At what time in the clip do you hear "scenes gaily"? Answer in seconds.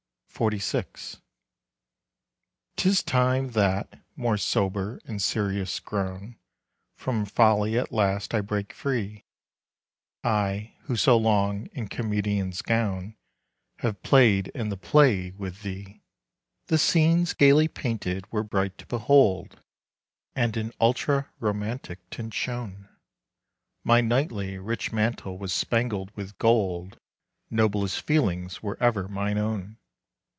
16.79-17.67